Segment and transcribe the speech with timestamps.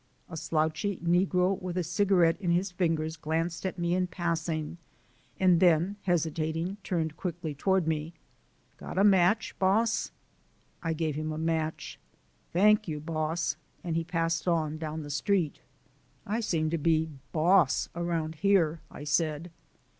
[0.31, 4.79] A slouchy negro with a cigarette in his fingers glanced at me in passing
[5.39, 8.15] and then, hesitating, turned quickly toward me.
[8.77, 10.09] "Got a match, boss?"
[10.81, 11.99] I gave him a match.
[12.51, 15.59] "Thank you, boss," and he passed on down the street.
[16.25, 19.51] "I seem to be 'boss' around here," I said.